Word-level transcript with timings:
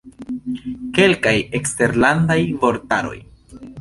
Kelkaj 0.99 1.35
eksterlandaj 1.59 2.39
vortaroj. 2.65 3.19